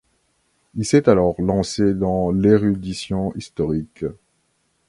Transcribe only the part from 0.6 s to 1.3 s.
Il s'est